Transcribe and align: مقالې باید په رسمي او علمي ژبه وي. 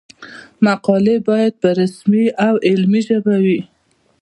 مقالې 0.65 1.15
باید 1.27 1.53
په 1.61 1.69
رسمي 1.79 2.25
او 2.47 2.53
علمي 2.69 3.01
ژبه 3.07 3.35
وي. 3.45 3.59